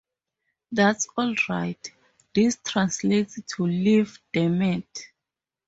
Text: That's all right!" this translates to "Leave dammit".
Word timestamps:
That's 0.71 1.07
all 1.15 1.35
right!" 1.47 1.91
this 2.33 2.57
translates 2.65 3.39
to 3.55 3.67
"Leave 3.67 4.19
dammit". 4.33 5.11